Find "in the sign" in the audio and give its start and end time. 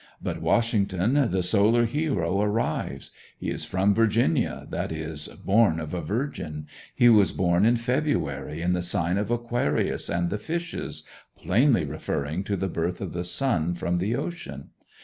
8.63-9.19